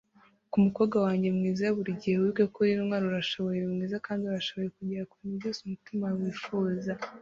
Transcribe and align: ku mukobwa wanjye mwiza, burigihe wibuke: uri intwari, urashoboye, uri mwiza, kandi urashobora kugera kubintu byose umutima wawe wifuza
ku 0.51 0.57
mukobwa 0.65 0.95
wanjye 1.05 1.27
mwiza, 1.37 1.73
burigihe 1.77 2.15
wibuke: 2.17 2.43
uri 2.61 2.71
intwari, 2.75 3.05
urashoboye, 3.07 3.57
uri 3.59 3.71
mwiza, 3.75 3.97
kandi 4.05 4.21
urashobora 4.23 4.75
kugera 4.77 5.09
kubintu 5.11 5.37
byose 5.39 5.59
umutima 5.61 6.01
wawe 6.05 6.21
wifuza 6.25 6.91